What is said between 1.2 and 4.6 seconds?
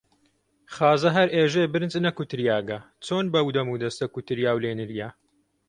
ئێژێ برنج نەکوتریاگە، چۆن بەو دەمودەستە کوتریا